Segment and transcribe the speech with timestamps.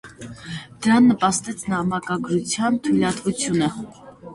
[0.85, 3.75] Դրան նպաստեց նամակագրության թույլտվությունը։